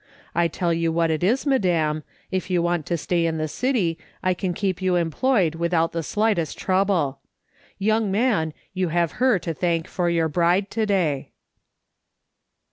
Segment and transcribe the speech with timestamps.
[0.33, 2.01] I tell you what it is, madam,
[2.31, 6.01] if you want to stay in the city, I can keep you employed without the
[6.01, 7.19] slightest trouble.
[7.77, 11.29] Young man, you have her to thank for your bride to day."